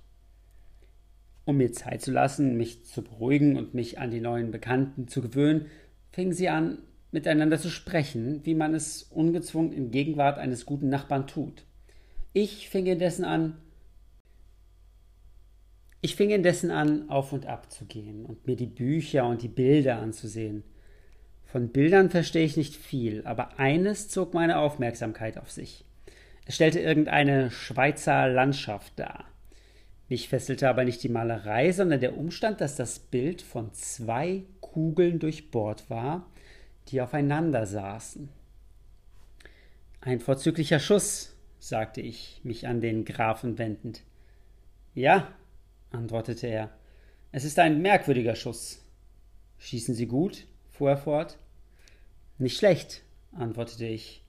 [1.47, 5.23] Um mir Zeit zu lassen, mich zu beruhigen und mich an die neuen Bekannten zu
[5.23, 5.67] gewöhnen,
[6.13, 6.79] fingen sie an,
[7.11, 11.65] miteinander zu sprechen, wie man es ungezwungen in Gegenwart eines guten Nachbarn tut.
[12.35, 13.57] Ich fing indessen an,
[16.01, 19.49] ich fing indessen an, auf und ab zu gehen und mir die Bücher und die
[19.49, 20.63] Bilder anzusehen.
[21.45, 25.85] Von Bildern verstehe ich nicht viel, aber eines zog meine Aufmerksamkeit auf sich.
[26.47, 29.25] Es stellte irgendeine Schweizer Landschaft dar.
[30.09, 35.19] Mich fesselte aber nicht die Malerei, sondern der Umstand, dass das Bild von zwei Kugeln
[35.19, 36.27] durchbohrt war,
[36.89, 38.29] die aufeinander saßen.
[40.01, 44.03] Ein vorzüglicher Schuss, sagte ich, mich an den Grafen wendend.
[44.95, 45.29] Ja,
[45.91, 46.71] antwortete er.
[47.33, 48.85] Es ist ein merkwürdiger Schuss.
[49.59, 50.47] Schießen Sie gut?
[50.71, 51.39] fuhr er fort.
[52.39, 54.23] Nicht schlecht, antwortete ich.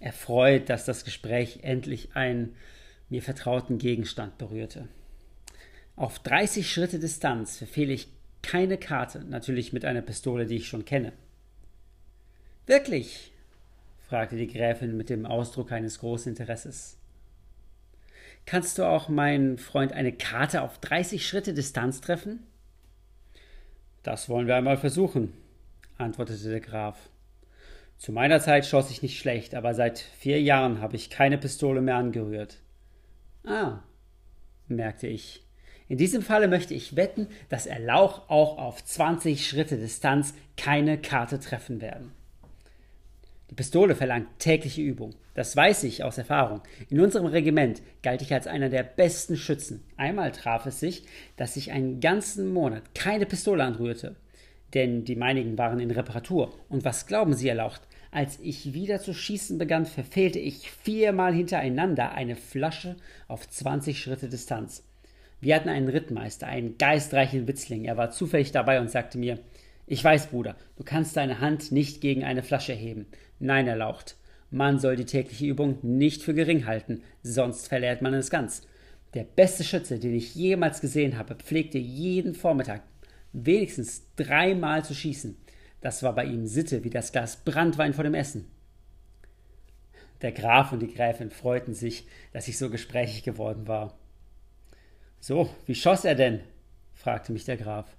[0.00, 2.54] Erfreut, dass das Gespräch endlich einen
[3.08, 4.88] mir vertrauten Gegenstand berührte.
[5.96, 8.08] Auf 30 Schritte Distanz verfehle ich
[8.42, 11.12] keine Karte, natürlich mit einer Pistole, die ich schon kenne.
[12.66, 13.32] Wirklich?
[14.06, 16.98] fragte die Gräfin mit dem Ausdruck eines großen Interesses.
[18.46, 22.46] Kannst du auch meinen Freund eine Karte auf 30 Schritte Distanz treffen?
[24.04, 25.32] Das wollen wir einmal versuchen,
[25.98, 27.10] antwortete der Graf.
[27.98, 31.80] Zu meiner Zeit schoss ich nicht schlecht, aber seit vier Jahren habe ich keine Pistole
[31.80, 32.58] mehr angerührt.
[33.44, 33.80] Ah,
[34.68, 35.42] merkte ich.
[35.88, 41.40] In diesem Falle möchte ich wetten, dass Erlauch auch auf 20 Schritte Distanz keine Karte
[41.40, 42.12] treffen werden.
[43.50, 45.14] Die Pistole verlangt tägliche Übung.
[45.34, 46.62] Das weiß ich aus Erfahrung.
[46.90, 49.84] In unserem Regiment galt ich als einer der besten Schützen.
[49.96, 51.04] Einmal traf es sich,
[51.36, 54.16] dass ich einen ganzen Monat keine Pistole anrührte.
[54.74, 56.52] Denn die meinigen waren in Reparatur.
[56.68, 57.82] Und was glauben Sie, erlaucht?
[58.10, 62.96] Als ich wieder zu schießen begann, verfehlte ich viermal hintereinander eine Flasche
[63.28, 64.82] auf 20 Schritte Distanz.
[65.40, 67.84] Wir hatten einen Rittmeister, einen geistreichen Witzling.
[67.84, 69.38] Er war zufällig dabei und sagte mir,
[69.86, 73.06] ich weiß, Bruder, du kannst deine Hand nicht gegen eine Flasche heben.
[73.38, 74.16] Nein, erlaucht.
[74.50, 78.66] Man soll die tägliche Übung nicht für gering halten, sonst verliert man es ganz.
[79.14, 82.82] Der beste Schütze, den ich jemals gesehen habe, pflegte jeden Vormittag
[83.32, 85.36] wenigstens dreimal zu schießen.
[85.80, 88.46] Das war bei ihm Sitte wie das Glas Brandwein vor dem Essen.
[90.22, 93.96] Der Graf und die Gräfin freuten sich, dass ich so gesprächig geworden war.
[95.20, 96.40] So, wie schoss er denn?
[96.94, 97.96] fragte mich der Graf.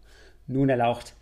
[0.47, 1.13] Nun erlaucht,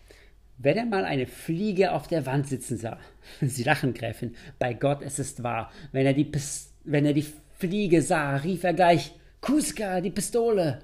[0.57, 2.99] wenn er mal eine Fliege auf der Wand sitzen sah.
[3.41, 4.35] Sie lachen, Gräfin.
[4.59, 5.71] Bei Gott, es ist wahr.
[5.91, 7.25] Wenn er die, Pis wenn er die
[7.57, 10.81] Fliege sah, rief er gleich: Kuska, die Pistole!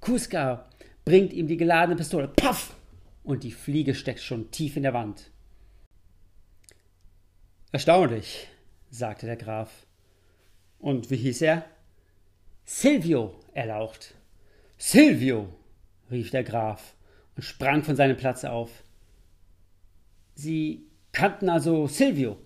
[0.00, 0.68] Kuska
[1.04, 2.28] bringt ihm die geladene Pistole.
[2.28, 2.76] Paff!
[3.22, 5.30] Und die Fliege steckt schon tief in der Wand.
[7.72, 8.48] Erstaunlich,
[8.90, 9.86] sagte der Graf.
[10.78, 11.64] Und wie hieß er?
[12.64, 14.14] Silvio, erlaucht.
[14.76, 15.48] Silvio,
[16.10, 16.94] rief der Graf
[17.36, 18.83] und sprang von seinem Platz auf.
[20.34, 22.36] Sie kannten also Silvio.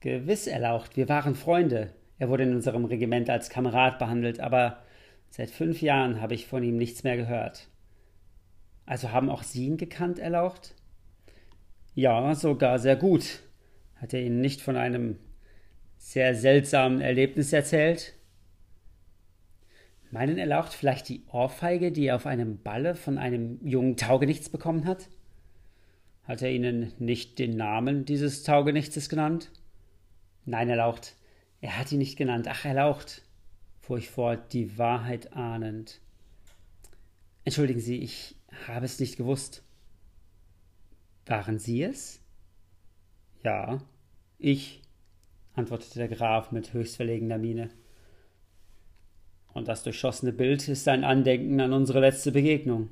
[0.00, 1.92] Gewiss erlaucht, wir waren Freunde.
[2.18, 4.82] Er wurde in unserem Regiment als Kamerad behandelt, aber
[5.30, 7.68] seit fünf Jahren habe ich von ihm nichts mehr gehört.
[8.86, 10.74] Also haben auch Sie ihn gekannt, Erlaucht?
[11.94, 13.40] Ja, sogar sehr gut.
[13.96, 15.18] Hat er Ihnen nicht von einem
[15.96, 18.14] sehr seltsamen Erlebnis erzählt?
[20.10, 24.86] Meinen Erlaucht vielleicht die Ohrfeige, die er auf einem Balle von einem jungen Taugenichts bekommen
[24.86, 25.08] hat?
[26.30, 29.50] Hat er Ihnen nicht den Namen dieses Taugenichtes genannt?
[30.44, 31.16] Nein, Erlaucht,
[31.60, 32.46] er hat ihn nicht genannt.
[32.48, 33.22] Ach, Erlaucht,
[33.80, 36.00] fuhr ich fort, die Wahrheit ahnend.
[37.42, 38.36] Entschuldigen Sie, ich
[38.68, 39.64] habe es nicht gewusst.
[41.26, 42.20] Waren Sie es?
[43.42, 43.82] Ja,
[44.38, 44.82] ich,
[45.54, 47.70] antwortete der Graf mit höchst verlegener Miene.
[49.52, 52.88] Und das durchschossene Bild ist ein Andenken an unsere letzte Begegnung.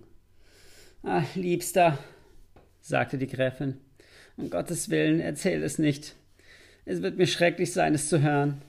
[1.05, 2.01] Ah, Liebster,
[2.81, 3.79] sagte die Gräfin,
[4.37, 6.15] um Gottes Willen, erzähl es nicht.
[6.85, 8.63] Es wird mir schrecklich sein, es zu hören.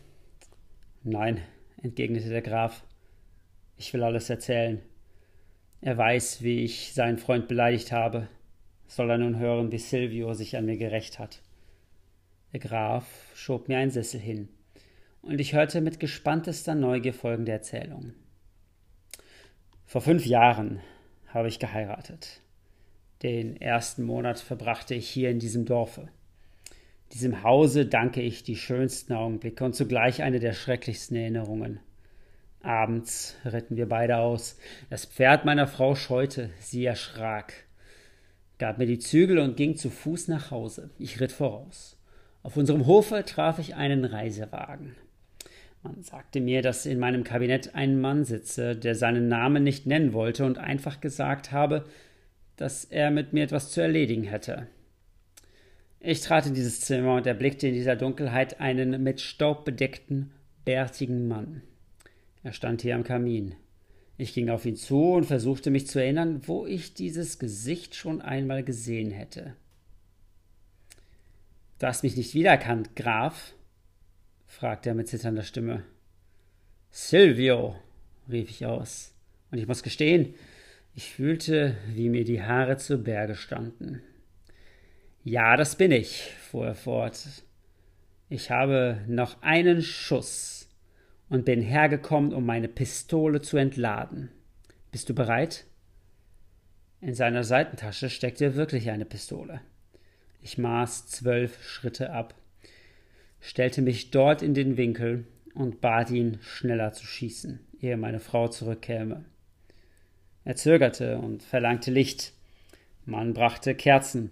[1.04, 1.42] Nein,
[1.82, 2.84] entgegnete der Graf,
[3.78, 4.82] ich will alles erzählen.
[5.82, 8.28] Er weiß, wie ich seinen Freund beleidigt habe.
[8.88, 11.42] Soll er nun hören, wie Silvio sich an mir gerecht hat.
[12.52, 14.50] Der Graf schob mir einen Sessel hin,
[15.22, 18.14] und ich hörte mit gespanntester Neugier folgende Erzählung.
[19.86, 20.82] Vor fünf Jahren
[21.28, 22.42] habe ich geheiratet.
[23.22, 26.08] Den ersten Monat verbrachte ich hier in diesem Dorfe.
[27.14, 31.80] Diesem Hause danke ich die schönsten Augenblicke und zugleich eine der schrecklichsten Erinnerungen.
[32.62, 34.58] Abends ritten wir beide aus.
[34.90, 37.54] Das Pferd meiner Frau scheute, sie erschrak,
[38.58, 40.90] gab mir die Zügel und ging zu Fuß nach Hause.
[41.00, 41.98] Ich ritt voraus.
[42.44, 44.96] Auf unserem Hofe traf ich einen Reisewagen.
[45.82, 50.14] Man sagte mir, dass in meinem Kabinett ein Mann sitze, der seinen Namen nicht nennen
[50.14, 51.86] wollte und einfach gesagt habe,
[52.60, 54.68] dass er mit mir etwas zu erledigen hätte.
[56.02, 60.32] Ich trat in dieses Zimmer und erblickte in dieser Dunkelheit einen mit Staub bedeckten,
[60.66, 61.62] bärtigen Mann.
[62.44, 63.56] Er stand hier am Kamin.
[64.18, 68.22] Ich ging auf ihn zu und versuchte mich zu erinnern, wo ich dieses Gesicht schon
[68.22, 69.56] einmal gesehen hätte.
[71.80, 73.54] Du hast mich nicht wiedererkannt, Graf?
[74.48, 75.86] fragte er mit zitternder Stimme.
[76.92, 77.76] Silvio,
[78.30, 79.14] rief ich aus,
[79.50, 80.34] und ich muss gestehen,
[81.00, 84.02] ich fühlte, wie mir die Haare zu Berge standen.
[85.24, 87.26] Ja, das bin ich, fuhr er fort.
[88.28, 90.68] Ich habe noch einen Schuss
[91.30, 94.30] und bin hergekommen, um meine Pistole zu entladen.
[94.92, 95.64] Bist du bereit?
[97.00, 99.62] In seiner Seitentasche steckte wirklich eine Pistole.
[100.42, 102.36] Ich maß zwölf Schritte ab,
[103.40, 108.50] stellte mich dort in den Winkel und bat ihn, schneller zu schießen, ehe meine Frau
[108.50, 109.24] zurückkäme.
[110.50, 112.34] Er zögerte und verlangte Licht.
[113.06, 114.32] Man brachte Kerzen.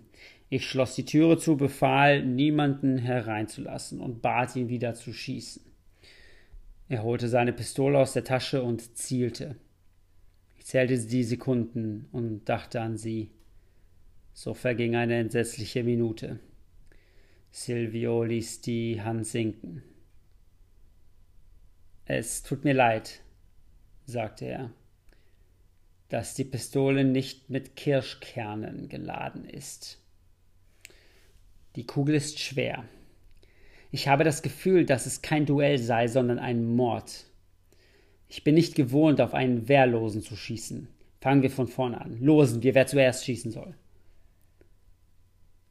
[0.49, 5.61] Ich schloss die Türe zu, befahl, niemanden hereinzulassen und bat ihn wieder zu schießen.
[6.89, 9.57] Er holte seine Pistole aus der Tasche und zielte.
[10.57, 13.29] Ich zählte die Sekunden und dachte an sie.
[14.33, 16.39] So verging eine entsetzliche Minute.
[17.51, 19.83] Silvio ließ die Hand sinken.
[22.05, 23.21] Es tut mir leid,
[24.07, 24.71] sagte er,
[26.09, 29.99] dass die Pistole nicht mit Kirschkernen geladen ist.
[31.75, 32.85] Die Kugel ist schwer.
[33.91, 37.25] Ich habe das Gefühl, dass es kein Duell sei, sondern ein Mord.
[38.27, 40.87] Ich bin nicht gewohnt, auf einen Wehrlosen zu schießen.
[41.21, 42.19] Fangen wir von vorne an.
[42.19, 43.75] Losen wir, wer zuerst schießen soll.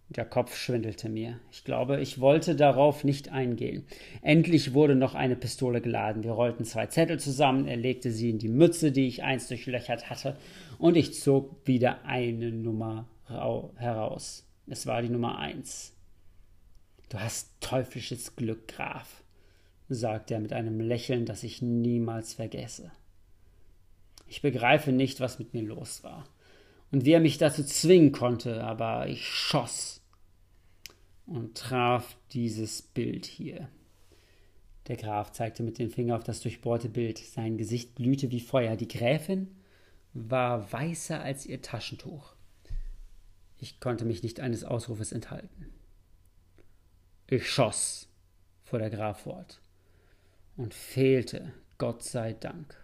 [0.09, 1.41] Der Kopf schwindelte mir.
[1.51, 3.85] Ich glaube, ich wollte darauf nicht eingehen.
[4.23, 6.23] Endlich wurde noch eine Pistole geladen.
[6.23, 10.09] Wir rollten zwei Zettel zusammen, er legte sie in die Mütze, die ich einst durchlöchert
[10.09, 10.37] hatte,
[10.79, 14.47] und ich zog wieder eine Nummer heraus.
[14.69, 15.93] Es war die Nummer eins.
[17.09, 19.25] Du hast teuflisches Glück, Graf,
[19.89, 22.93] sagte er mit einem Lächeln, das ich niemals vergesse.
[24.29, 26.29] Ich begreife nicht, was mit mir los war
[26.93, 30.03] und wie er mich dazu zwingen konnte, aber ich schoss
[31.27, 33.69] und traf dieses Bild hier.
[34.87, 37.19] Der Graf zeigte mit dem Finger auf das durchbohrte Bild.
[37.19, 38.77] Sein Gesicht glühte wie Feuer.
[38.77, 39.49] Die Gräfin
[40.13, 42.35] war weißer als ihr Taschentuch.
[43.59, 45.67] Ich konnte mich nicht eines Ausrufes enthalten.
[47.27, 48.09] Ich schoss,
[48.63, 49.61] fuhr der Graf fort,
[50.57, 52.77] und fehlte, Gott sei Dank.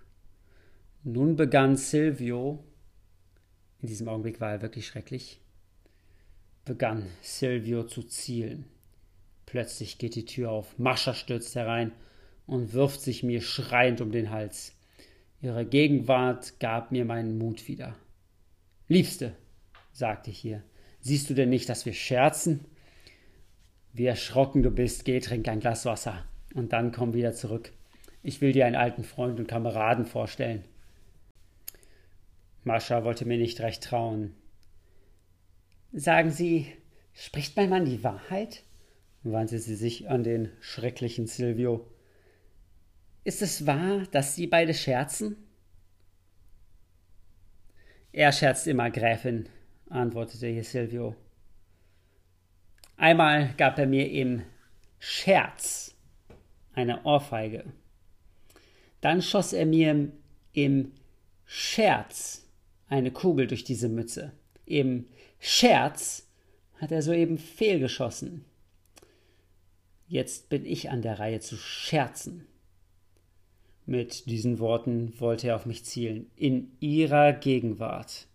[1.05, 2.65] Nun begann Silvio,
[3.83, 5.41] in diesem Augenblick war er wirklich schrecklich,
[6.65, 8.65] begann Silvio zu zielen.
[9.45, 11.93] Plötzlich geht die Tür auf, Mascha stürzt herein
[12.47, 14.73] und wirft sich mir schreiend um den Hals.
[15.41, 17.97] Ihre Gegenwart gab mir meinen Mut wieder.
[18.87, 19.35] Liebste,
[19.93, 20.63] sagte ich ihr,
[21.01, 22.65] siehst du denn nicht, dass wir scherzen?
[23.93, 26.25] Wie erschrocken du bist, geh, trink ein Glas Wasser
[26.55, 27.73] und dann komm wieder zurück.
[28.23, 30.65] Ich will dir einen alten Freund und Kameraden vorstellen.
[32.65, 34.35] Mascha wollte mir nicht recht trauen.
[35.93, 36.67] Sagen Sie,
[37.13, 38.65] spricht mein Mann die Wahrheit?
[39.25, 41.87] wandte sie sich an den schrecklichen Silvio.
[43.25, 45.37] Ist es wahr, dass Sie beide scherzen?
[48.11, 49.49] Er scherzt immer, Gräfin,
[49.89, 51.15] antwortete hier Silvio.
[52.97, 54.43] Einmal gab er mir im
[54.99, 55.97] Scherz
[56.75, 57.65] eine Ohrfeige.
[59.01, 60.13] Dann schoss er mir
[60.53, 60.93] im
[61.45, 62.47] Scherz
[62.93, 64.33] eine Kugel durch diese Mütze.
[64.67, 65.07] Im
[65.41, 66.29] Scherz
[66.77, 68.45] hat er soeben fehlgeschossen.
[70.09, 72.47] Jetzt bin ich an der Reihe zu scherzen.
[73.87, 78.27] Mit diesen Worten wollte er auf mich zielen, in ihrer Gegenwart.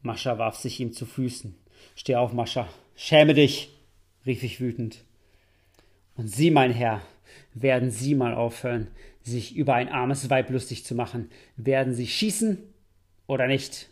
[0.00, 1.54] Mascha warf sich ihm zu Füßen.
[1.94, 2.68] Steh auf, Mascha.
[2.96, 3.68] Schäme dich,
[4.24, 5.04] rief ich wütend.
[6.16, 7.02] Und Sie, mein Herr,
[7.52, 8.88] werden Sie mal aufhören,
[9.22, 11.28] sich über ein armes Weib lustig zu machen.
[11.56, 12.69] Werden Sie schießen
[13.30, 13.88] oder nicht?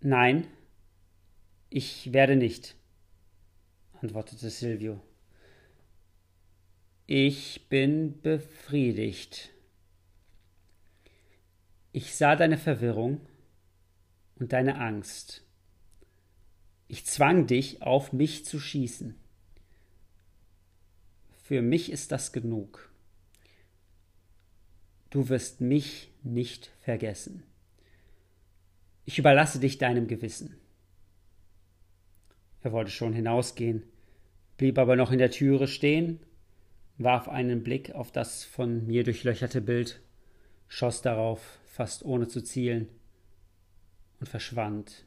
[0.00, 0.46] Nein,
[1.70, 2.76] ich werde nicht,
[4.02, 5.00] antwortete Silvio.
[7.06, 9.48] Ich bin befriedigt.
[11.92, 13.26] Ich sah deine Verwirrung
[14.34, 15.42] und deine Angst.
[16.86, 19.18] Ich zwang dich, auf mich zu schießen.
[21.44, 22.93] Für mich ist das genug.
[25.14, 27.44] Du wirst mich nicht vergessen.
[29.04, 30.56] Ich überlasse dich deinem Gewissen.
[32.62, 33.84] Er wollte schon hinausgehen,
[34.56, 36.18] blieb aber noch in der Türe stehen,
[36.98, 40.02] warf einen Blick auf das von mir durchlöcherte Bild,
[40.66, 42.88] schoss darauf, fast ohne zu zielen,
[44.18, 45.06] und verschwand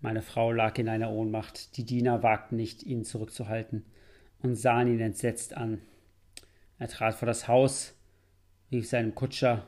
[0.00, 3.84] meine Frau lag in einer Ohnmacht, die Diener wagten nicht, ihn zurückzuhalten
[4.40, 5.82] und sahen ihn entsetzt an.
[6.78, 7.95] Er trat vor das Haus,
[8.76, 9.64] rief seinem Kutscher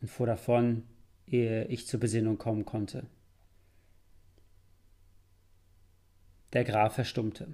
[0.00, 0.82] und fuhr davon,
[1.26, 3.06] ehe ich zur Besinnung kommen konnte.
[6.52, 7.46] Der Graf verstummte.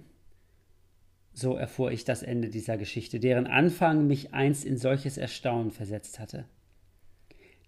[1.34, 6.18] So erfuhr ich das Ende dieser Geschichte, deren Anfang mich einst in solches Erstaunen versetzt
[6.18, 6.46] hatte.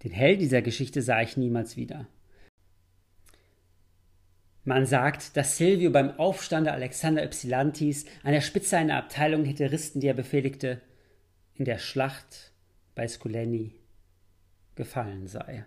[0.03, 2.07] Den Held dieser Geschichte sah ich niemals wieder.
[4.65, 10.07] Man sagt, dass Silvio beim Aufstande Alexander Ypsilantis an der Spitze einer Abteilung Heteristen, die
[10.07, 10.81] er befehligte,
[11.55, 12.54] in der Schlacht
[12.95, 13.81] bei Skuleni
[14.75, 15.67] gefallen sei.